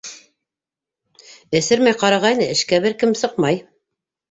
Эсермәй 1.59 1.99
ҡарағайны- 2.05 2.49
эшкә 2.57 2.83
бер 2.89 2.99
кем 3.05 3.17
сыҡмай. 3.23 3.63